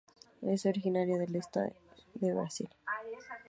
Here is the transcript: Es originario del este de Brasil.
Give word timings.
Es 0.41 0.65
originario 0.65 1.19
del 1.19 1.35
este 1.35 1.75
de 2.15 2.33
Brasil. 2.33 2.67